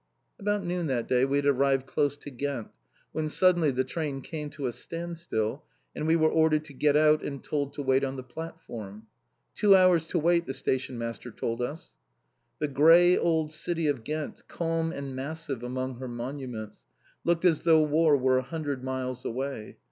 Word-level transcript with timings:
_"About 0.41 0.63
noon 0.63 0.87
that 0.87 1.07
day 1.07 1.25
we 1.25 1.37
had 1.37 1.45
arrived 1.45 1.85
close 1.85 2.17
to 2.17 2.31
Ghent, 2.31 2.69
when 3.11 3.29
suddenly 3.29 3.69
the 3.69 3.83
train 3.83 4.21
came 4.23 4.49
to 4.49 4.65
a 4.65 4.71
standstill, 4.71 5.63
and 5.95 6.07
we 6.07 6.15
were 6.15 6.31
ordered 6.31 6.65
to 6.65 6.73
get 6.73 6.95
out 6.97 7.23
and 7.23 7.43
told 7.43 7.73
to 7.73 7.83
wait 7.83 8.03
on 8.03 8.15
the 8.15 8.23
platform. 8.23 9.05
"Two 9.53 9.75
hours 9.75 10.07
to 10.07 10.17
wait!" 10.17 10.47
the 10.47 10.55
stationmaster 10.55 11.29
told 11.29 11.61
us. 11.61 11.93
The 12.57 12.67
grey 12.67 13.15
old 13.15 13.51
city 13.51 13.85
of 13.85 14.03
Ghent, 14.03 14.41
calm 14.47 14.91
and 14.91 15.15
massive 15.15 15.61
among 15.61 15.97
her 15.99 16.07
monuments, 16.07 16.83
looked 17.23 17.45
as 17.45 17.61
though 17.61 17.83
war 17.83 18.17
were 18.17 18.39
a 18.39 18.41
hundred 18.41 18.83
miles 18.83 19.23
away. 19.23 19.77